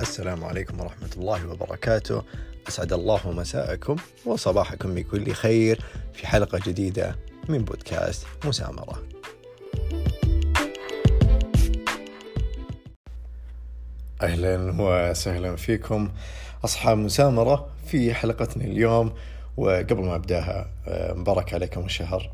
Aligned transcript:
السلام 0.00 0.44
عليكم 0.44 0.80
ورحمة 0.80 1.08
الله 1.16 1.48
وبركاته. 1.50 2.22
أسعد 2.68 2.92
الله 2.92 3.32
مساءكم 3.32 3.96
وصباحكم 4.26 4.94
بكل 4.94 5.32
خير 5.32 5.80
في 6.12 6.26
حلقة 6.26 6.60
جديدة 6.66 7.16
من 7.48 7.64
بودكاست 7.64 8.26
مسامرة. 8.44 9.02
أهلا 14.22 14.74
وسهلا 14.78 15.56
فيكم 15.56 16.10
أصحاب 16.64 16.98
مسامرة 16.98 17.68
في 17.86 18.14
حلقتنا 18.14 18.64
اليوم. 18.64 19.12
وقبل 19.56 20.04
ما 20.04 20.14
أبدأها 20.14 20.70
آه، 20.88 21.12
مبارك 21.12 21.54
عليكم 21.54 21.84
الشهر. 21.84 22.30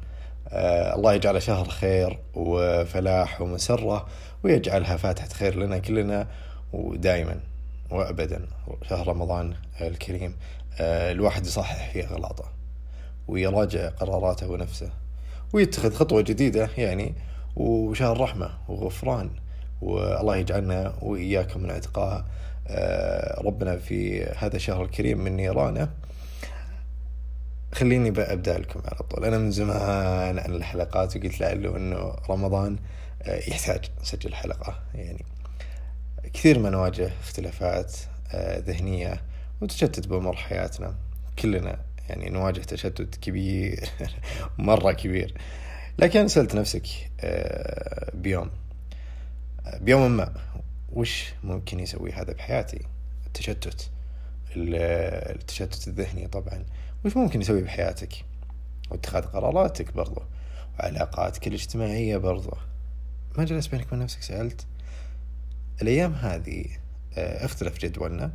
آه، 0.49 0.95
الله 0.95 1.15
يجعله 1.15 1.39
شهر 1.39 1.69
خير 1.69 2.19
وفلاح 2.35 3.41
ومسرة 3.41 4.07
ويجعلها 4.45 4.97
فاتحة 4.97 5.29
خير 5.29 5.59
لنا 5.59 5.79
كلنا 5.79 6.29
ودائما. 6.73 7.52
وأبدا 7.93 8.47
شهر 8.89 9.09
رمضان 9.09 9.55
الكريم. 9.81 10.37
آه، 10.81 11.13
الواحد 11.13 11.47
يصحح 11.47 11.93
فيه 11.93 12.05
أغلاطه 12.05 12.45
ويراجع 13.29 13.89
قراراته 13.89 14.49
ونفسه 14.51 14.91
ويتخذ 15.53 15.95
خطوة 15.95 16.21
جديدة 16.23 16.69
يعني 16.79 17.15
وشهر 17.57 18.21
رحمة 18.21 18.51
وغفران. 18.69 19.31
والله 19.83 20.37
يجعلنا 20.37 20.95
وإياكم 21.03 21.63
من 21.63 21.71
اعتقاء 21.71 22.25
آه، 22.69 23.41
ربنا 23.41 23.77
في 23.77 24.25
هذا 24.25 24.57
الشهر 24.57 24.85
الكريم 24.85 25.19
من 25.19 25.37
نيرانه. 25.37 25.89
خليني 27.73 28.09
أبدأ 28.09 28.59
لكم 28.59 28.81
على 28.85 28.99
طول. 29.11 29.25
أنا 29.25 29.39
من 29.39 29.51
زمان 29.51 30.39
عن 30.39 30.55
الحلقات 30.55 31.17
وقلت 31.17 31.41
لعله 31.41 31.77
إنه 31.77 32.17
رمضان 32.31 32.77
آه، 33.23 33.37
يحتاج 33.37 33.91
نسجل 34.03 34.35
حلقة 34.35 34.79
يعني. 34.95 35.25
كثير 36.33 36.59
ما 36.59 36.71
نواجه 36.71 37.11
اختلافات 37.23 37.97
آه، 38.33 38.59
ذهنية 38.59 39.23
وتشتت 39.61 40.09
بأمور 40.09 40.37
حياتنا. 40.37 40.95
كلنا 41.39 41.81
يعني 42.09 42.31
نواجه 42.31 42.61
تشتت 42.61 43.17
كبير 43.17 43.89
مرة 44.59 44.93
كبير. 44.93 45.35
لكن 45.99 46.29
سألت 46.29 46.55
نفسك 46.55 46.87
آه، 47.21 48.11
بيوم 48.15 48.51
بيوم 49.81 50.17
ما 50.17 50.33
وش 50.93 51.33
ممكن 51.45 51.81
يسوي 51.81 52.13
هذا 52.13 52.33
بحياتي؟ 52.33 52.81
التشتت 53.27 53.91
التشتت 54.57 55.89
الذهني 55.89 56.27
طبعا. 56.29 56.65
وش 57.05 57.17
ممكن 57.17 57.41
يسوي 57.41 57.63
بحياتك؟ 57.63 58.25
واتخاذ 58.91 59.23
قراراتك 59.23 59.93
برضو 59.93 60.23
وعلاقاتك 60.79 61.47
الاجتماعية 61.47 62.17
برضو. 62.17 62.57
ما 63.39 63.45
جلست 63.45 63.71
بينك 63.71 63.87
وبين 63.87 63.99
نفسك 63.99 64.23
سألت. 64.23 64.67
الأيام 65.83 66.13
هذه 66.13 66.65
آه، 67.17 67.45
اختلف 67.45 67.79
جدولنا. 67.79 68.31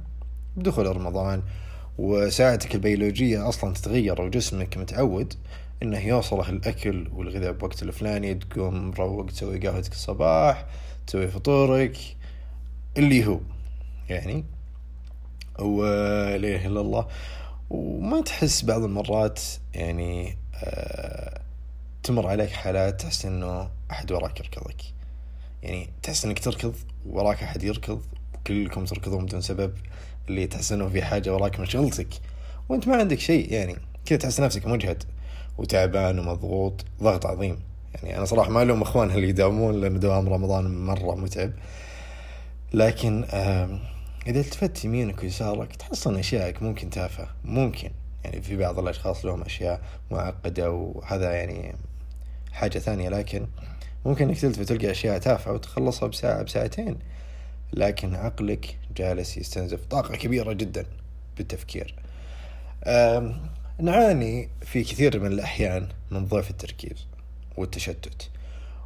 بدخول 0.57 0.95
رمضان 0.95 1.43
وساعتك 1.97 2.75
البيولوجية 2.75 3.49
أصلا 3.49 3.73
تتغير 3.73 4.21
وجسمك 4.21 4.77
متعود 4.77 5.33
إنه 5.83 5.99
يوصله 5.99 6.49
الأكل 6.49 7.07
والغذاء 7.13 7.51
بوقت 7.51 7.83
الفلاني 7.83 8.35
تقوم 8.35 8.89
مروق 8.89 9.25
تسوي 9.25 9.59
قهوتك 9.59 9.91
الصباح 9.91 10.65
تسوي 11.07 11.27
فطورك 11.27 11.97
اللي 12.97 13.25
هو 13.25 13.39
يعني. 14.09 14.45
ولا 15.59 16.35
إله 16.35 16.65
إلا 16.67 16.81
الله. 16.81 17.07
وما 17.69 18.21
تحس 18.21 18.65
بعض 18.65 18.83
المرات 18.83 19.41
يعني 19.73 20.37
آه 20.63 21.41
تمر 22.03 22.27
عليك 22.27 22.49
حالات 22.49 23.01
تحس 23.01 23.25
إنه 23.25 23.69
أحد 23.91 24.11
وراك 24.11 24.39
يركضك. 24.39 24.81
يعني 25.63 25.89
تحس 26.03 26.25
إنك 26.25 26.39
تركض 26.39 26.75
وراك 27.05 27.43
أحد 27.43 27.63
يركض 27.63 28.01
وكلكم 28.35 28.85
تركضون 28.85 29.25
بدون 29.25 29.41
سبب 29.41 29.73
اللي 30.29 30.47
تحس 30.47 30.71
إنه 30.71 30.89
في 30.89 31.01
حاجة 31.01 31.33
وراك 31.33 31.59
من 31.59 31.65
شغلتك. 31.65 32.07
وأنت 32.69 32.87
ما 32.87 32.95
عندك 32.95 33.19
شيء 33.19 33.53
يعني 33.53 33.75
كذا 34.05 34.17
تحس 34.17 34.39
نفسك 34.39 34.65
مجهد 34.65 35.03
وتعبان 35.57 36.19
ومضغوط 36.19 36.85
ضغط 37.03 37.25
عظيم. 37.25 37.59
يعني 37.93 38.17
أنا 38.17 38.25
صراحة 38.25 38.49
ما 38.49 38.61
ألوم 38.61 38.81
اخوانها 38.81 39.15
اللي 39.15 39.29
يداومون 39.29 39.81
لأن 39.81 39.99
دوام 39.99 40.29
رمضان 40.29 40.85
مرة 40.85 41.15
متعب. 41.15 41.51
لكن 42.73 43.23
إذا 44.27 44.39
التفت 44.39 44.85
يمينك 44.85 45.23
ويسارك 45.23 45.75
تحصل 45.75 46.17
أشيائك 46.17 46.63
ممكن 46.63 46.89
تافهة 46.89 47.27
ممكن. 47.45 47.91
يعني 48.23 48.41
في 48.41 48.57
بعض 48.57 48.79
الأشخاص 48.79 49.25
لهم 49.25 49.41
أشياء 49.41 49.81
معقدة 50.11 50.71
وهذا 50.71 51.31
يعني 51.31 51.75
حاجة 52.51 52.79
ثانية 52.79 53.09
لكن 53.09 53.47
ممكن 54.07 54.27
إنك 54.29 54.39
تلتفت 54.39 54.69
تلقى 54.69 54.91
أشياء 54.91 55.17
تافهة 55.17 55.53
وتخلصها 55.53 56.07
بساعة 56.07 56.43
بساعتين 56.43 56.99
لكن 57.73 58.15
عقلك 58.15 58.77
جالس 58.97 59.37
يستنزف 59.37 59.85
طاقة 59.85 60.15
كبيرة 60.15 60.53
جدا 60.53 60.85
بالتفكير. 61.37 61.95
نعاني 63.79 64.49
في 64.61 64.83
كثير 64.83 65.19
من 65.19 65.31
الأحيان 65.31 65.87
من 66.11 66.25
ضعف 66.25 66.49
التركيز 66.49 67.07
والتشتت 67.57 68.29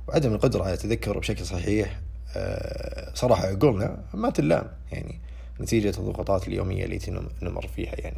وعدم 0.07 0.33
القدرة 0.33 0.63
على 0.63 0.73
التذكر 0.73 1.19
بشكل 1.19 1.45
صحيح 1.45 1.99
أه، 2.35 3.13
صراحة 3.13 3.47
عقولنا 3.47 4.03
ما 4.13 4.29
تلام 4.29 4.67
يعني 4.91 5.19
نتيجة 5.61 5.89
الضغوطات 5.99 6.47
اليومية 6.47 6.85
التي 6.85 7.11
نمر 7.41 7.67
فيها 7.67 7.95
يعني. 7.99 8.17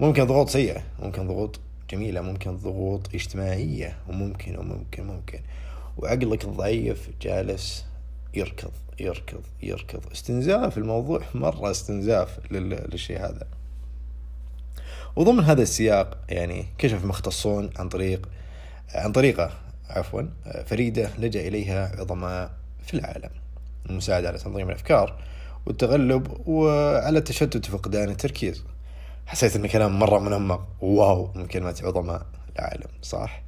ممكن 0.00 0.24
ضغوط 0.24 0.48
سيئة 0.48 0.82
ممكن 0.98 1.28
ضغوط 1.28 1.60
جميلة 1.90 2.20
ممكن 2.20 2.56
ضغوط 2.56 3.14
اجتماعية 3.14 3.96
وممكن 4.08 4.58
وممكن 4.58 5.06
ممكن. 5.06 5.40
وعقلك 5.98 6.44
الضعيف 6.44 7.10
جالس 7.22 7.84
يركض 8.34 8.70
يركض 9.00 9.40
يركض. 9.62 10.00
استنزاف 10.12 10.78
الموضوع 10.78 11.20
مرة 11.34 11.70
استنزاف 11.70 12.52
للشيء 12.52 13.18
هذا. 13.18 13.46
وضمن 15.16 15.44
هذا 15.44 15.62
السياق 15.62 16.18
يعني 16.28 16.66
كشف 16.78 17.04
مختصون 17.04 17.70
عن 17.76 17.88
طريق 17.88 18.28
عن 18.94 19.12
طريقة 19.12 19.50
عفوا 19.90 20.22
فريدة 20.66 21.10
لجأ 21.18 21.48
إليها 21.48 22.00
عظماء 22.00 22.50
في 22.86 22.94
العالم. 22.94 23.30
المساعدة 23.90 24.28
على 24.28 24.38
تنظيم 24.38 24.68
الأفكار 24.68 25.22
والتغلب 25.66 26.48
وعلى 26.48 27.18
التشتت 27.18 27.68
وفقدان 27.68 28.08
التركيز. 28.08 28.64
حسيت 29.26 29.56
إن 29.56 29.66
كلام 29.66 29.98
مرة 29.98 30.18
منمق. 30.18 30.66
واو 30.80 31.30
من 31.34 31.46
كلمة 31.46 31.80
عظماء 31.84 32.26
العالم 32.58 32.88
صح؟ 33.02 33.42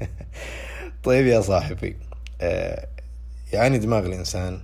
طيب 1.08 1.26
يا 1.26 1.40
صاحبي 1.40 1.96
يعني 3.52 3.78
دماغ 3.78 4.06
الإنسان 4.06 4.60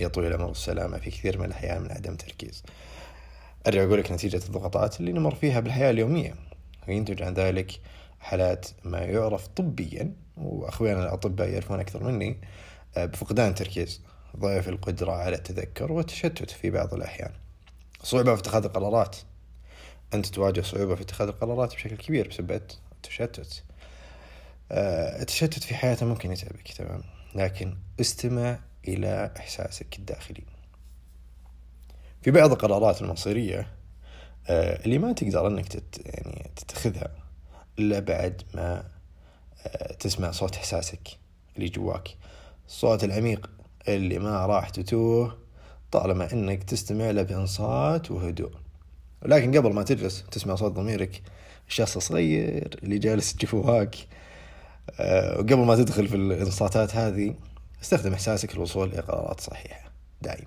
يا 0.00 0.08
طويل 0.08 0.26
العمر 0.26 0.48
والسلامة 0.48 0.98
في 0.98 1.10
كثير 1.10 1.38
من 1.38 1.44
الأحيان 1.44 1.82
من 1.82 1.92
عدم 1.92 2.16
تركيز. 2.16 2.62
أرجع 3.66 3.84
أقول 3.84 3.98
لك 3.98 4.12
نتيجة 4.12 4.36
الضغوطات 4.36 5.00
اللي 5.00 5.12
نمر 5.12 5.34
فيها 5.34 5.60
بالحياة 5.60 5.90
اليومية. 5.90 6.34
وينتج 6.88 7.22
عن 7.22 7.34
ذلك 7.34 7.80
حالات 8.20 8.66
ما 8.84 8.98
يعرف 8.98 9.46
طبيا 9.46 10.12
وأخوينا 10.36 11.02
الأطباء 11.02 11.48
يعرفون 11.48 11.80
أكثر 11.80 12.04
مني 12.04 12.36
آه، 12.96 13.04
بفقدان 13.04 13.48
التركيز 13.48 14.00
ضعف 14.36 14.68
القدرة 14.68 15.12
على 15.12 15.36
التذكر 15.36 15.92
والتشتت 15.92 16.50
في 16.50 16.70
بعض 16.70 16.94
الأحيان. 16.94 17.30
صعوبة 18.02 18.34
في 18.34 18.40
اتخاذ 18.40 18.64
القرارات. 18.64 19.16
أنت 20.14 20.26
تواجه 20.26 20.60
صعوبة 20.60 20.94
في 20.94 21.02
اتخاذ 21.02 21.28
القرارات 21.28 21.74
بشكل 21.74 21.96
كبير 21.96 22.28
بسبب 22.28 22.62
التشتت. 22.92 23.62
التشتت 24.72 25.62
في 25.62 25.74
حياته 25.74 26.06
ممكن 26.06 26.32
يتعبك 26.32 26.72
تمام؟ 26.72 27.02
لكن 27.34 27.76
استمع 28.00 28.58
إلى 28.88 29.32
إحساسك 29.36 29.98
الداخلي. 29.98 30.44
في 32.22 32.30
بعض 32.30 32.52
القرارات 32.52 33.02
المصيرية 33.02 33.68
آه، 34.48 34.84
اللي 34.84 34.98
ما 34.98 35.12
تقدر 35.12 35.46
أنك 35.46 35.68
تت 35.68 36.06
يعني 36.06 36.50
تتخذها 36.56 37.08
إلا 37.78 38.00
بعد 38.00 38.42
ما 38.54 38.84
آه، 39.66 39.92
تسمع 39.92 40.30
صوت 40.30 40.56
إحساسك 40.56 41.08
اللي 41.56 41.68
جواك. 41.68 42.16
الصوت 42.66 43.04
العميق 43.04 43.50
اللي 43.88 44.18
ما 44.18 44.46
راح 44.46 44.68
تتوه 44.68 45.38
طالما 45.90 46.32
إنك 46.32 46.64
تستمع 46.64 47.10
له 47.10 47.22
بانصات 47.22 48.10
وهدوء. 48.10 48.52
ولكن 49.22 49.56
قبل 49.56 49.72
ما 49.72 49.82
تجلس 49.82 50.24
تسمع 50.30 50.54
صوت 50.54 50.72
ضميرك 50.72 51.22
الشخص 51.68 51.96
الصغير 51.96 52.78
اللي 52.82 52.98
جالس 52.98 53.36
جفوهاك 53.36 53.96
أه 53.96 54.21
وقبل 55.38 55.56
ما 55.56 55.76
تدخل 55.76 56.08
في 56.08 56.16
الانصاتات 56.16 56.96
هذه 56.96 57.34
استخدم 57.82 58.12
إحساسك 58.12 58.54
للوصول 58.54 58.88
إلى 58.88 59.00
قرارات 59.00 59.40
صحيحة 59.40 59.90
دايم. 60.22 60.46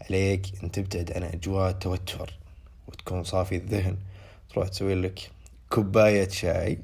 عليك 0.00 0.46
أن 0.64 0.70
تبتعد 0.70 1.12
عن 1.12 1.22
أجواء 1.22 1.70
التوتر 1.70 2.38
وتكون 2.88 3.24
صافي 3.24 3.56
الذهن. 3.56 3.96
تروح 4.50 4.68
تسوي 4.68 4.94
لك 4.94 5.30
كوباية 5.70 6.28
شاي 6.28 6.78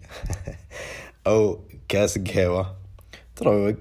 أو 1.27 1.61
كاس 1.89 2.19
قهوة. 2.19 2.77
تروق 3.37 3.77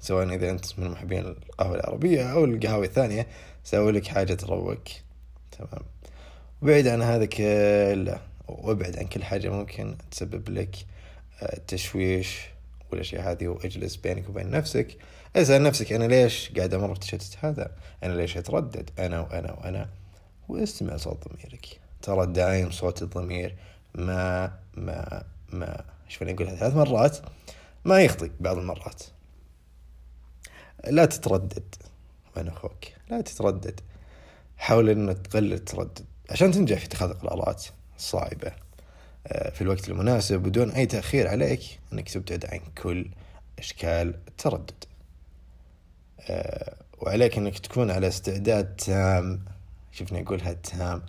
سواء 0.00 0.34
إذا 0.34 0.50
أنت 0.50 0.78
من 0.78 0.90
محبين 0.90 1.26
القهوة 1.26 1.74
العربية 1.74 2.32
أو 2.32 2.44
القهوة 2.44 2.84
الثانية 2.84 3.26
سوي 3.64 3.92
لك 3.92 4.06
حاجة 4.06 4.34
تروق. 4.34 4.84
تمام. 5.58 5.82
وبعد 6.62 6.86
عن 6.86 7.02
هذا 7.02 7.24
كله 7.24 8.20
وأبعد 8.48 8.98
عن 8.98 9.06
كل 9.06 9.24
حاجة 9.24 9.48
ممكن 9.48 9.96
تسبب 10.10 10.48
لك 10.48 10.76
آه، 11.42 11.60
تشويش 11.68 12.40
والأشياء 12.90 13.30
هذه 13.30 13.48
واجلس 13.48 13.96
بينك 13.96 14.28
وبين 14.28 14.50
نفسك. 14.50 14.96
اسأل 15.36 15.62
نفسك 15.62 15.92
أنا 15.92 16.04
ليش 16.04 16.52
قاعد 16.56 16.74
أمر 16.74 16.92
بتشتت 16.92 17.36
هذا؟ 17.40 17.70
أنا 18.02 18.12
ليش 18.12 18.36
أتردد؟ 18.36 18.90
أنا 18.98 19.20
وأنا 19.20 19.52
وأنا. 19.52 19.88
واستمع 20.48 20.96
صوت 20.96 21.28
ضميرك. 21.28 21.80
ترى 22.02 22.26
دايم 22.26 22.70
صوت 22.70 23.02
الضمير 23.02 23.56
ما 23.94 24.52
ما 24.76 25.24
ما. 25.52 25.84
فيني 26.08 26.32
أقولها 26.32 26.56
ثلاث 26.56 26.74
مرات 26.74 27.18
ما 27.84 28.00
يخطي 28.00 28.30
بعض 28.40 28.58
المرات. 28.58 29.02
لا 30.86 31.04
تتردد 31.04 31.74
من 32.36 32.48
أخوك. 32.48 32.84
لا 33.10 33.20
تتردد. 33.20 33.80
حاول 34.56 34.90
ان 34.90 35.22
تقلل 35.22 35.52
التردد. 35.52 36.04
عشان 36.30 36.52
تنجح 36.52 36.78
في 36.78 36.86
اتخاذ 36.86 37.10
القرارات 37.10 37.64
الصعبة. 37.96 38.48
آه، 38.48 38.54
في 39.28 39.60
الوقت 39.60 39.88
المناسب 39.88 40.40
بدون 40.40 40.70
أي 40.70 40.86
تأخير 40.86 41.28
عليك 41.28 41.80
إنك 41.92 42.08
تبتعد 42.08 42.46
عن 42.46 42.60
كل 42.82 43.06
أشكال 43.58 44.14
التردد. 44.28 44.84
آه، 46.20 46.76
وعليك 46.98 47.38
إنك 47.38 47.58
تكون 47.58 47.90
على 47.90 48.08
استعداد 48.08 48.76
تام. 48.76 49.44
شفني 49.92 50.22
أقولها 50.22 50.52
تام. 50.52 51.02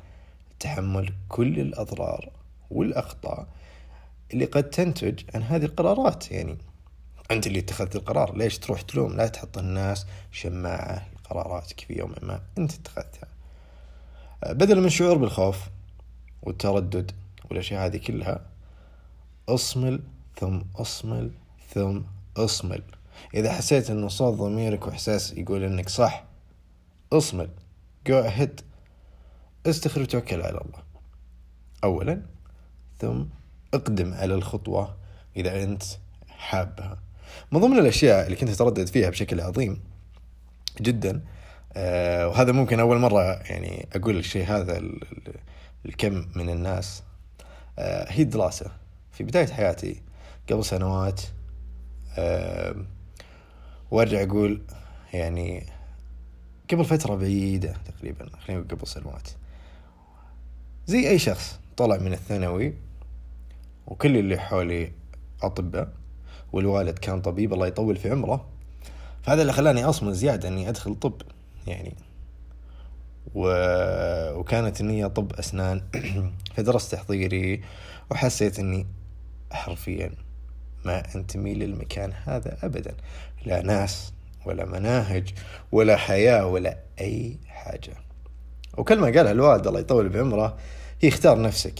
تحمل 0.59 1.13
كل 1.29 1.59
الأضرار 1.59 2.29
والأخطاء 2.71 3.47
اللي 4.33 4.45
قد 4.45 4.69
تنتج 4.69 5.19
عن 5.35 5.43
هذه 5.43 5.65
القرارات. 5.65 6.31
يعني 6.31 6.57
أنت 7.31 7.47
اللي 7.47 7.59
اتخذت 7.59 7.95
القرار. 7.95 8.37
ليش 8.37 8.57
تروح 8.59 8.81
تلوم؟ 8.81 9.13
لا 9.17 9.27
تحط 9.27 9.57
الناس 9.57 10.05
شماعة. 10.31 11.07
لقراراتك 11.15 11.79
في 11.79 11.99
يوم 11.99 12.15
ما 12.21 12.41
أنت 12.57 12.73
اتخذتها. 12.73 13.27
بدلا 14.49 14.79
من 14.79 14.85
الشعور 14.85 15.17
بالخوف 15.17 15.59
والتردد 16.41 17.11
والأشياء 17.49 17.85
هذه 17.85 17.97
كلها. 17.97 18.45
أصمل 19.49 19.99
ثم 20.35 20.61
أصمل 20.75 21.31
ثم 21.73 22.01
أصمل. 22.37 22.81
إذا 23.33 23.51
حسيت 23.51 23.89
إنه 23.89 24.07
صوت 24.07 24.37
ضميرك 24.37 24.87
وإحساس 24.87 25.33
يقول 25.33 25.63
إنك 25.63 25.89
صح 25.89 26.23
أصمل. 27.13 27.49
جو 28.07 28.19
اهيد 28.19 28.61
استخر 29.65 30.01
وتوكل 30.01 30.41
على 30.41 30.57
الله. 30.57 30.83
اولا 31.83 32.21
ثم 32.99 33.23
اقدم 33.73 34.13
على 34.13 34.35
الخطوة 34.35 34.95
إذا 35.37 35.63
أنت 35.63 35.83
حابها. 36.27 36.97
من 37.51 37.59
ضمن 37.59 37.79
الأشياء 37.79 38.25
اللي 38.25 38.35
كنت 38.35 38.49
أتردد 38.49 38.87
فيها 38.87 39.09
بشكل 39.09 39.41
عظيم 39.41 39.81
جدا 40.81 41.21
آه 41.73 42.27
وهذا 42.27 42.51
ممكن 42.51 42.79
أول 42.79 42.97
مرة 42.99 43.21
يعني 43.21 43.87
أقول 43.95 44.17
الشيء 44.17 44.45
هذا 44.45 44.81
الكم 45.85 46.25
من 46.35 46.49
الناس 46.49 47.03
هي 47.79 48.23
الدراسة 48.23 48.71
في 49.11 49.23
بداية 49.23 49.47
حياتي 49.47 50.01
قبل 50.51 50.65
سنوات 50.65 51.21
آه 52.17 52.75
وأرجع 53.91 54.23
أقول 54.23 54.61
يعني 55.13 55.65
قبل 56.71 56.85
فترة 56.85 57.15
بعيدة 57.15 57.73
تقريبا 57.85 58.29
خلينا 58.37 58.61
قبل 58.61 58.87
سنوات 58.87 59.27
زي 60.87 61.09
أي 61.09 61.19
شخص 61.19 61.59
طلع 61.77 61.97
من 61.97 62.13
الثانوي 62.13 62.73
وكل 63.87 64.17
اللي 64.17 64.39
حولي 64.39 64.91
أطباء 65.41 65.93
والوالد 66.53 66.99
كان 66.99 67.21
طبيب 67.21 67.53
الله 67.53 67.67
يطول 67.67 67.95
في 67.95 68.09
عمره 68.11 68.45
فهذا 69.23 69.41
اللي 69.41 69.53
خلاني 69.53 69.85
أصمل 69.85 70.13
زيادة 70.13 70.47
إني 70.47 70.69
أدخل 70.69 70.95
طب 70.95 71.21
يعني. 71.67 71.93
وكانت 73.35 74.81
النية 74.81 75.07
طب 75.07 75.33
أسنان 75.33 75.81
فدرست 76.55 76.91
تحضيري 76.91 77.61
وحسيت 78.11 78.59
إني 78.59 78.87
حرفيا 79.51 80.11
ما 80.85 81.03
أنتمي 81.15 81.53
للمكان 81.53 82.13
هذا 82.25 82.57
ابدا. 82.63 82.95
لا 83.45 83.61
ناس 83.61 84.13
ولا 84.45 84.65
مناهج 84.65 85.33
ولا 85.71 85.95
حياة 85.95 86.45
ولا 86.45 86.77
أي 87.01 87.37
حاجة. 87.47 87.93
وكلمة 88.77 89.11
قالها 89.11 89.31
الوالد 89.31 89.67
الله 89.67 89.79
يطول 89.79 90.09
بعمره 90.09 90.57
هي 91.01 91.09
اختار 91.09 91.41
نفسك 91.41 91.79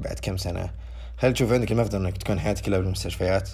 بعد 0.00 0.18
كم 0.18 0.36
سنة. 0.36 0.70
هل 1.16 1.32
تشوف 1.32 1.52
عندك 1.52 1.72
المقدرة 1.72 1.98
إنك 1.98 2.16
تكون 2.16 2.40
حياتك 2.40 2.64
كلها 2.64 2.78
بالمستشفيات؟ 2.78 3.50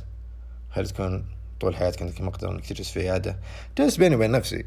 هل 0.71 0.89
تكون 0.89 1.25
طول 1.61 1.77
حياتك 1.77 2.03
عندك 2.03 2.21
المقدرة 2.21 2.51
إنك 2.51 2.67
تجلس 2.67 2.91
في 2.91 3.01
عيادة؟ 3.01 3.37
جلس 3.79 3.97
بيني 3.97 4.17
وبين 4.17 4.31
نفسي. 4.31 4.65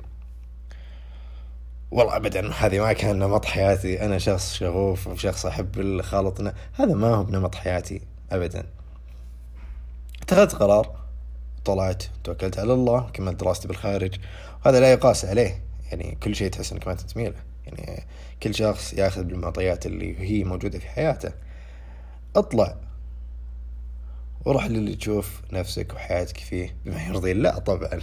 والله 1.93 2.15
ابدا 2.15 2.53
هذه 2.53 2.79
ما 2.79 2.93
كان 2.93 3.19
نمط 3.19 3.45
حياتي. 3.45 4.05
أنا 4.05 4.17
شخص 4.17 4.53
شغوف 4.53 5.07
وشخص 5.07 5.45
أحب 5.45 5.79
الخلط. 5.79 6.41
هذا 6.73 6.93
ما 6.93 7.07
هو 7.07 7.23
بنمط 7.23 7.55
حياتي 7.55 8.01
ابدا. 8.31 8.65
اتخذت 10.21 10.55
قرار 10.55 10.95
طلعت 11.65 12.03
توكلت 12.23 12.59
على 12.59 12.73
الله 12.73 13.09
كملت 13.13 13.39
دراستي 13.39 13.67
بالخارج. 13.67 14.15
وهذا 14.65 14.79
لا 14.79 14.91
يقاس 14.91 15.25
عليه. 15.25 15.63
يعني 15.91 16.17
كل 16.23 16.35
شيء 16.35 16.49
تحس 16.49 16.71
إنك 16.71 16.87
ما 16.87 16.93
تنتمي 16.93 17.29
له 17.29 17.35
يعني 17.65 18.03
كل 18.43 18.55
شخص 18.55 18.93
يأخذ 18.93 19.23
بالمعطيات 19.23 19.85
اللي 19.85 20.19
هي 20.19 20.43
موجودة 20.43 20.79
في 20.79 20.87
حياته. 20.87 21.31
اطلع. 22.35 22.75
وروح 24.45 24.65
للي 24.65 24.95
تشوف 24.95 25.41
نفسك 25.51 25.93
وحياتك 25.93 26.37
فيه 26.37 26.75
بما 26.85 27.03
يرضي 27.03 27.31
الله 27.31 27.57
طبعا. 27.57 27.99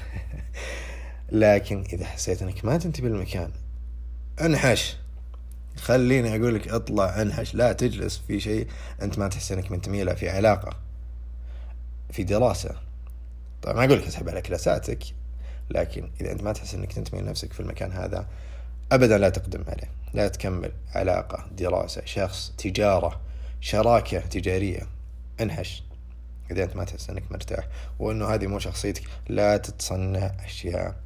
لكن 1.32 1.84
إذا 1.92 2.06
حسيت 2.06 2.42
إنك 2.42 2.64
ما 2.64 2.76
تنتبه 2.78 3.08
المكان 3.08 3.50
انحش. 4.40 4.96
خليني 5.76 6.36
أقول 6.36 6.54
لك 6.54 6.68
اطلع 6.68 7.22
انحش. 7.22 7.54
لا 7.54 7.72
تجلس 7.72 8.18
في 8.28 8.40
شيء 8.40 8.66
أنت 9.02 9.18
ما 9.18 9.28
تحس 9.28 9.52
إنك 9.52 9.70
منتمي 9.70 10.04
له 10.04 10.14
في 10.14 10.28
علاقة 10.30 10.76
في 12.10 12.22
دراسة. 12.22 12.74
طبعا 13.62 13.74
ما 13.74 13.84
أقول 13.84 13.98
لك 13.98 14.06
اسحب 14.06 14.28
على 14.28 14.42
كلاساتك 14.42 15.04
لكن 15.70 16.10
إذا 16.20 16.32
أنت 16.32 16.42
ما 16.42 16.52
تحس 16.52 16.74
إنك 16.74 16.92
تنتمي 16.92 17.20
لنفسك 17.20 17.52
في 17.52 17.60
المكان 17.60 17.92
هذا 17.92 18.26
ابدا 18.92 19.18
لا 19.18 19.28
تقدم 19.28 19.64
عليه. 19.68 19.90
لا 20.14 20.28
تكمل 20.28 20.72
علاقة 20.94 21.46
دراسة 21.52 22.02
شخص 22.04 22.52
تجارة 22.58 23.20
شراكة 23.60 24.18
تجارية. 24.18 24.86
انحش. 25.40 25.82
إذا 26.50 26.64
أنت 26.64 26.76
ما 26.76 26.84
تحس 26.84 27.10
أنك 27.10 27.32
مرتاح 27.32 27.68
وأنه 27.98 28.34
هذه 28.34 28.46
مو 28.46 28.58
شخصيتك 28.58 29.02
لا 29.28 29.56
تتصنع 29.56 30.32
أشياء 30.44 30.96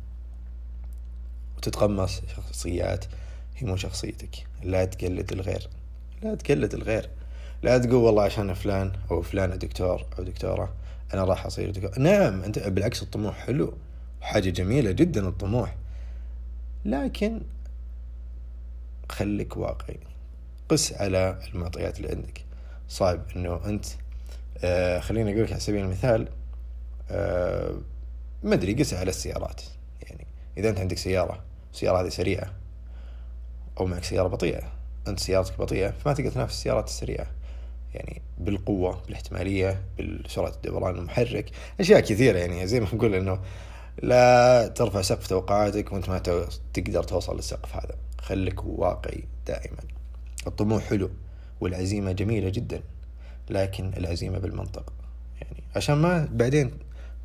وتتقمص 1.57 2.23
شخصيات 2.37 3.05
هي 3.57 3.67
مو 3.67 3.77
شخصيتك. 3.77 4.47
لا 4.63 4.85
تقلد 4.85 5.33
الغير. 5.33 5.69
لا 6.23 6.35
تقلد 6.35 6.75
الغير. 6.75 7.11
لا 7.63 7.79
تقول 7.79 7.95
والله 7.95 8.23
عشان 8.23 8.55
فلان 8.55 8.93
أو 9.11 9.23
فلانة 9.23 9.57
دكتور 9.57 10.07
أو 10.19 10.25
دكتورة 10.25 10.75
أنا 11.15 11.25
راح 11.25 11.47
أصير 11.47 11.71
دكتور. 11.71 11.99
نعم 11.99 12.43
أنت 12.43 12.59
بالعكس 12.59 13.03
الطموح 13.03 13.37
حلو. 13.37 13.75
وحاجة 14.23 14.51
جميلة 14.51 14.91
جدا 14.91 15.29
الطموح. 15.29 15.77
لكن 16.85 17.41
خليك 19.11 19.57
واقعي. 19.57 19.99
قس 20.69 20.93
على 20.93 21.39
المعطيات 21.55 21.97
اللي 21.97 22.09
عندك. 22.09 22.45
صعب 22.89 23.23
إنه 23.37 23.61
أنت 23.67 23.85
آه 24.65 25.01
خليني 25.01 25.33
أقول 25.33 25.45
لك 25.45 25.53
على 25.53 25.61
سبيل 25.61 25.85
المثال 25.85 26.29
آه 27.11 27.75
ما 28.43 28.55
أدري 28.55 28.75
قس 28.75 28.95
على 28.95 29.11
السيارات. 29.11 29.63
يعني 30.03 30.27
إذا 30.59 30.69
أنت 30.69 30.79
عندك 30.79 30.99
سيارة 30.99 31.43
السيارة 31.73 32.03
هذه 32.03 32.09
سريعة. 32.09 32.53
أو 33.81 33.87
معك 33.87 34.05
سيارة 34.05 34.29
بطيئة. 34.29 34.73
أنت 35.09 35.21
سيارتك 35.21 35.59
بطيئة 35.59 35.91
فما 35.91 36.15
تقدر 36.15 36.31
تنافس 36.31 36.55
السيارات 36.55 36.89
السريعة. 36.89 37.27
يعني 37.95 38.23
بالقوة 38.39 39.03
بالاحتمالية 39.07 39.83
بالسرعة 39.99 40.49
الدوران 40.49 40.95
المحرك 40.95 41.51
أشياء 41.81 42.01
كثيرة 42.01 42.39
يعني. 42.39 42.67
زي 42.67 42.81
ما 42.81 42.87
نقول 42.95 43.15
إنه 43.15 43.41
لا 44.03 44.69
ترفع 44.69 45.03
سقف 45.03 45.27
توقعاتك 45.27 45.93
وأنت 45.93 46.09
ما 46.09 46.19
تقدر 46.73 47.03
توصل 47.03 47.37
للسقف 47.37 47.77
هذا. 47.77 47.95
خليك 48.19 48.65
واقعي 48.65 49.25
دائما. 49.47 49.79
الطموح 50.47 50.85
حلو 50.85 51.11
والعزيمة 51.61 52.13
جميلة 52.13 52.49
جدا 52.49 52.81
لكن 53.51 53.93
العزيمة 53.97 54.39
بالمنطق. 54.39 54.93
يعني 55.41 55.63
عشان 55.77 55.95
ما 55.95 56.29
بعدين 56.33 56.71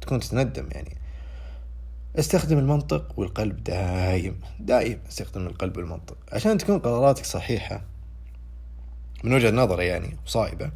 تكون 0.02 0.20
تتندم 0.20 0.68
يعني. 0.72 0.99
استخدم 2.16 2.58
المنطق 2.58 3.20
والقلب 3.20 3.64
دايم. 3.64 4.42
دايم 4.60 5.02
استخدم 5.10 5.48
القلب 5.48 5.78
والمنطق. 5.78 6.18
عشان 6.32 6.58
تكون 6.58 6.80
قراراتك 6.80 7.26
صحيحة 7.26 7.86
من 9.24 9.34
وجهة 9.34 9.52
نظري 9.52 9.88
يعني 9.88 10.18
صائبة 10.26 10.72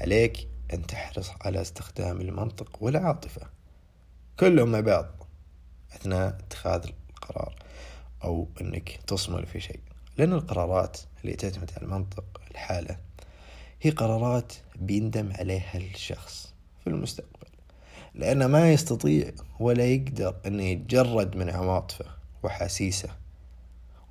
عليك 0.00 0.48
أن 0.74 0.86
تحرص 0.86 1.30
على 1.40 1.60
استخدام 1.60 2.20
المنطق 2.20 2.82
والعاطفة. 2.82 3.42
كلهم 4.40 4.72
مع 4.72 4.80
بعض 4.80 5.06
أثناء 5.92 6.28
اتخاذ 6.28 6.86
القرار 7.10 7.54
أو 8.24 8.48
أنك 8.60 9.00
تصمل 9.06 9.46
في 9.46 9.60
شيء. 9.60 9.80
لأن 10.16 10.32
القرارات 10.32 10.98
اللي 11.24 11.36
تعتمد 11.36 11.70
على 11.76 11.86
المنطق 11.86 12.40
الحالة 12.50 12.98
هي 13.82 13.90
قرارات 13.90 14.52
بيندم 14.76 15.32
عليها 15.38 15.76
الشخص 15.76 16.54
في 16.84 16.90
المستقبل. 16.90 17.47
لأنه 18.18 18.46
ما 18.46 18.72
يستطيع 18.72 19.30
ولا 19.60 19.84
يقدر 19.84 20.34
أنه 20.46 20.62
يتجرد 20.62 21.36
من 21.36 21.50
عواطفه 21.50 22.04
وحاسيسه 22.42 23.08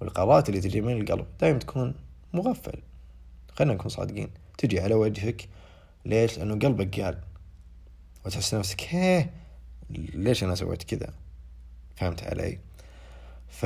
والقرارات 0.02 0.50
اللي 0.50 0.62
تجي 0.62 0.82
من 0.82 1.02
القلب 1.02 1.26
دائما 1.42 1.60
تكون 1.60 1.96
مغفل. 2.34 2.82
خلينا 3.52 3.74
نكون 3.74 3.90
صادقين. 3.90 4.30
تجي 4.58 4.80
على 4.80 4.94
وجهك 4.96 5.50
ليش؟ 6.06 6.38
لأنه 6.38 6.56
قلبك 6.56 7.00
قال. 7.00 7.20
وتحس 8.26 8.54
نفسك 8.54 8.82
هيه 8.90 9.34
ليش 9.90 10.44
أنا 10.44 10.56
سويت 10.56 10.84
كذا؟ 10.84 11.14
فهمت 11.96 12.24
علي؟ 12.24 12.60
ف 13.50 13.66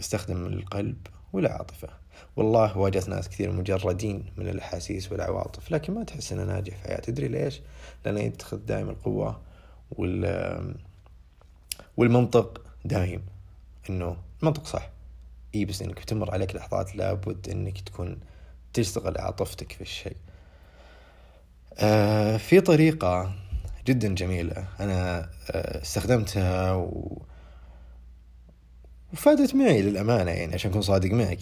استخدم 0.00 0.46
القلب 0.46 1.06
والعاطفة 1.32 1.88
والله 2.36 2.78
واجهت 2.78 3.08
ناس 3.08 3.28
كثير 3.28 3.52
مجردين 3.52 4.24
من 4.36 4.48
الأحاسيس 4.48 5.12
والعواطف 5.12 5.70
لكن 5.70 5.94
ما 5.94 6.04
تحس 6.04 6.32
أنه 6.32 6.44
ناجح 6.44 6.76
في 6.76 6.88
حياته 6.88 7.02
تدري 7.12 7.28
ليش؟ 7.28 7.60
لأنه 8.04 8.20
يتخذ 8.20 8.56
دائما 8.56 8.90
القوة 8.90 9.40
وال 9.90 10.74
والمنطق 11.96 12.62
دايم 12.84 13.22
إنه 13.90 14.16
المنطق 14.42 14.66
صح. 14.66 14.90
إي 15.54 15.64
بس 15.64 15.82
إنك 15.82 16.04
تمر 16.04 16.30
عليك 16.30 16.54
لحظات 16.56 16.96
لابد 16.96 17.48
إنك 17.48 17.80
تكون 17.80 18.20
تشتغل 18.72 19.18
عاطفتك 19.18 19.72
في 19.72 19.80
الشيء. 19.80 20.16
آه 21.78 22.36
في 22.36 22.60
طريقة 22.60 23.32
جدا 23.86 24.14
جميلة 24.14 24.68
أنا 24.80 25.18
آه 25.50 25.82
استخدمتها 25.82 26.72
و... 26.72 27.22
وفادت 29.12 29.54
معي 29.54 29.82
للأمانة 29.82 30.30
يعني 30.30 30.54
عشان 30.54 30.70
أكون 30.70 30.82
صادق 30.82 31.10
معك. 31.10 31.40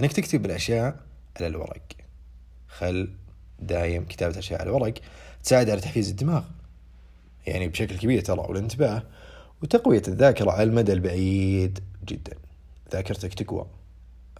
انك 0.00 0.12
تكتب 0.12 0.46
الأشياء 0.46 1.00
على 1.36 1.46
الورق. 1.46 1.82
خل 2.68 3.12
دايم 3.60 4.04
كتابة 4.04 4.38
أشياء 4.38 4.60
على 4.60 4.70
الورق. 4.70 4.94
تساعد 5.42 5.70
على 5.70 5.80
تحفيز 5.80 6.08
الدماغ. 6.08 6.44
يعني 7.46 7.68
بشكل 7.68 7.98
كبير 7.98 8.20
ترى 8.20 8.40
والانتباه 8.40 9.02
وتقوية 9.62 10.02
الذاكرة 10.08 10.50
على 10.50 10.62
المدى 10.62 10.92
البعيد 10.92 11.78
جدا. 12.04 12.34
ذاكرتك 12.92 13.34
تقوى. 13.34 13.66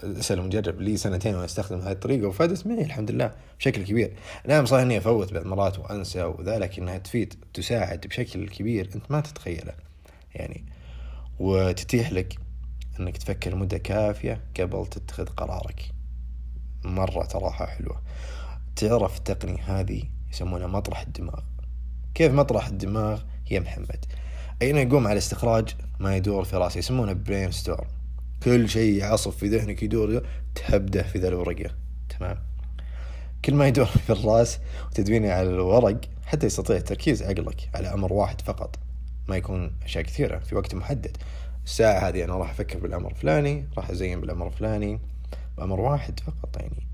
أسأل 0.02 0.42
مجرب 0.42 0.80
لي 0.80 0.96
سنتين 0.96 1.34
وأنا 1.34 1.44
أستخدم 1.44 1.78
هذه 1.78 1.92
الطريقة 1.92 2.26
وفادت 2.26 2.66
معي 2.66 2.82
الحمد 2.82 3.10
لله 3.10 3.32
بشكل 3.58 3.84
كبير. 3.84 4.12
نعم 4.46 4.66
صحيح 4.66 4.82
إني 4.82 4.98
أفوت 4.98 5.32
بعض 5.32 5.42
المرات 5.42 5.78
وأنسى 5.78 6.22
وذا 6.22 6.58
لكنها 6.58 6.98
تفيد 6.98 7.34
تساعد 7.54 8.06
بشكل 8.06 8.48
كبير 8.48 8.90
أنت 8.94 9.10
ما 9.10 9.20
تتخيله. 9.20 9.72
يعني 10.34 10.64
وتتيح 11.38 12.12
لك 12.12 12.38
إنك 13.00 13.16
تفكر 13.16 13.54
مدة 13.54 13.78
كافية 13.78 14.40
قبل 14.60 14.86
تتخذ 14.86 15.26
قرارك. 15.26 15.90
مرة 16.84 17.28
صراحة 17.28 17.66
حلوة. 17.66 18.02
تعرف 18.76 19.18
التقنية 19.18 19.80
هذه 19.80 20.02
يسمونها 20.32 20.66
مطرح 20.66 21.00
الدماغ. 21.00 21.40
كيف 22.14 22.32
مطرح 22.32 22.66
الدماغ؟ 22.66 23.22
يا 23.50 23.60
محمد. 23.60 24.04
أين 24.62 24.76
يقوم 24.76 25.06
على 25.06 25.18
استخراج 25.18 25.76
ما 25.98 26.16
يدور 26.16 26.44
في 26.44 26.56
راسي 26.56 26.78
يسمونه 26.78 27.12
brainstorm 27.12 27.86
كل 28.42 28.68
شيء 28.68 28.98
يعصف 28.98 29.36
في 29.36 29.48
ذهنك 29.48 29.82
يدور 29.82 30.26
تهبده 30.54 31.02
في 31.02 31.18
ذا 31.18 31.28
الورقة. 31.28 31.70
تمام. 32.18 32.38
كل 33.44 33.54
ما 33.54 33.68
يدور 33.68 33.86
في 33.86 34.10
الراس 34.10 34.58
وتدوينه 34.86 35.32
على 35.32 35.48
الورق 35.48 36.00
حتى 36.26 36.46
يستطيع 36.46 36.80
تركيز 36.80 37.22
عقلك 37.22 37.70
على 37.74 37.92
أمر 37.92 38.12
واحد 38.12 38.40
فقط. 38.40 38.78
ما 39.28 39.36
يكون 39.36 39.72
أشياء 39.84 40.04
كثيرة 40.04 40.38
في 40.38 40.54
وقت 40.54 40.74
محدد. 40.74 41.16
الساعة 41.68 42.08
هذه 42.08 42.24
أنا 42.24 42.36
راح 42.36 42.50
أفكر 42.50 42.78
بالأمر 42.78 43.10
الفلاني 43.10 43.68
راح 43.76 43.90
أزين 43.90 44.20
بالأمر 44.20 44.46
الفلاني. 44.46 45.00
بأمر 45.58 45.80
واحد 45.80 46.20
فقط 46.20 46.56
يعني. 46.56 46.86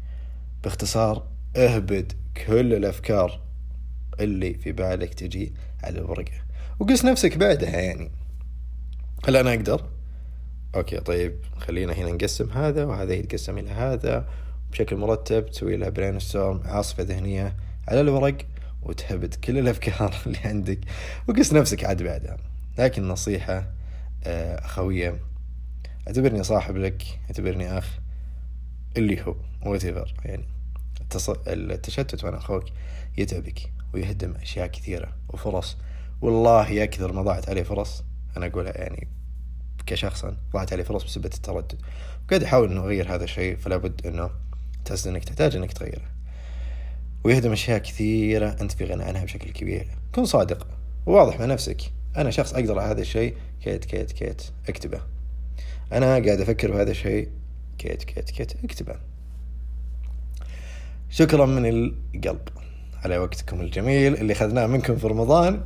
باختصار 0.65 1.27
اهبد 1.57 2.13
كل 2.47 2.75
الأفكار 2.75 3.41
اللي 4.21 4.55
في 4.55 4.73
بالك 4.73 5.15
تجي 5.15 5.55
على 5.83 5.99
الورقة 5.99 6.33
وقس 6.81 7.05
نفسك 7.05 7.37
بعدها 7.37 7.81
يعني. 7.81 8.11
هل 9.29 9.37
أنا 9.37 9.51
أقدر؟ 9.51 9.85
okay 10.75 11.01
طيب 11.01 11.35
خلينا 11.59 11.93
هنا 11.93 12.13
نقسم 12.13 12.51
هذا 12.51 12.85
وهذا 12.85 13.15
يتقسم 13.15 13.59
إلى 13.59 13.71
هذا. 13.71 14.29
بشكل 14.73 14.97
مرتب 14.97 15.47
تسوي 15.47 15.77
لها 15.77 15.89
brainstorm 15.89 16.61
عاصفة 16.65 17.03
ذهنية 17.03 17.57
على 17.89 18.01
الورق 18.01 18.37
وتهبد 18.83 19.35
كل 19.35 19.59
الأفكار 19.59 20.15
اللي 20.27 20.39
عندك. 20.45 20.79
وقس 21.29 21.53
نفسك 21.53 21.85
عاد 21.85 22.03
بعدها. 22.03 22.37
لكن 22.79 23.09
نصيحة 23.09 23.84
أخوية 24.27 25.21
اعتبرني 26.07 26.43
صاحب 26.43 26.77
لك 26.77 27.03
اعتبرني 27.27 27.79
أخ 27.79 27.99
اللي 28.97 29.23
هو 29.23 29.35
whatever 29.63 30.09
يعني 30.25 30.45
التشتت 31.47 32.25
وأنا 32.25 32.39
أخوك 32.39 32.65
يتعبك 33.17 33.73
ويهدم 33.95 34.35
أشياء 34.35 34.67
كثيرة 34.67 35.17
وفرص. 35.29 35.77
والله 36.21 36.69
يا 36.71 36.85
كثر 36.85 37.13
ما 37.13 37.23
ضاعت 37.23 37.49
عليه 37.49 37.63
فرص 37.63 38.05
أنا 38.37 38.47
أقولها 38.47 38.79
يعني 38.79 39.09
كشخصا 39.87 40.37
ضاعت 40.53 40.73
عليه 40.73 40.85
فرص 40.85 41.05
بسبب 41.05 41.25
التردد. 41.25 41.81
وقاعد 42.27 42.43
أحاول 42.43 42.71
إنه 42.71 42.81
أغير 42.81 43.15
هذا 43.15 43.25
الشيء 43.25 43.57
فلا 43.57 43.77
بد 43.77 44.07
إنه 44.07 44.31
تحس 44.85 45.07
إنك 45.07 45.25
تحتاج 45.25 45.57
إنك 45.57 45.73
تغيره. 45.73 46.11
ويهدم 47.25 47.53
أشياء 47.53 47.79
كثيرة 47.79 48.57
أنت 48.61 48.73
في 48.73 48.85
غنى 48.85 49.05
عنها 49.05 49.25
بشكل 49.25 49.51
كبير. 49.51 49.89
كن 50.15 50.25
صادق 50.25 50.67
وواضح 51.07 51.39
مع 51.41 51.47
نفسك. 51.47 51.93
أنا 52.17 52.31
شخص 52.31 52.55
أقدر 52.55 52.79
على 52.79 52.91
هذا 52.91 53.01
الشيء 53.01 53.35
كيت 53.63 53.85
كيت 53.85 54.13
كيت 54.13 54.43
أكتبه. 54.69 55.01
أنا 55.93 56.07
قاعد 56.07 56.41
أفكر 56.41 56.73
بهذا 56.73 56.91
الشيء 56.91 57.29
كيت 57.79 58.05
كيت 58.05 58.31
كيت 58.31 58.53
أكتبه. 58.65 58.95
شكرا 61.11 61.47
من 61.47 61.67
القلب 61.67 62.49
على 63.05 63.19
وقتكم 63.19 63.61
الجميل 63.61 64.15
اللي 64.15 64.33
أخذناه 64.33 64.67
منكم 64.67 64.97
في 64.97 65.07
رمضان 65.07 65.61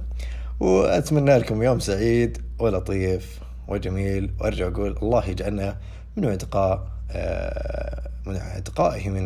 وأتمنى 0.61 1.39
لكم 1.39 1.63
يوم 1.63 1.79
سعيد 1.79 2.39
ولطيف 2.59 3.41
وجميل 3.69 4.31
وأرجع 4.41 4.69
أقول 4.69 4.99
الله 5.03 5.29
يجعلنا 5.29 5.77
من 6.17 6.27
عتقاء 6.27 6.89
آه، 7.11 8.11
من 8.27 8.37
عتقائه 8.37 9.09
من 9.09 9.25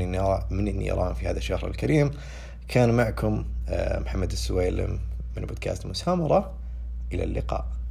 من 0.51 0.69
النيران 0.69 1.15
في 1.15 1.29
هذا 1.29 1.39
الشهر 1.39 1.67
الكريم. 1.67 2.11
كان 2.69 2.95
معكم 2.95 3.45
آه، 3.69 3.99
محمد 3.99 4.33
السويلم 4.33 4.99
من 5.37 5.47
بودكاست 5.47 5.87
مسامرة. 5.87 6.62
إلى 7.15 7.25
اللقاء. 7.25 7.82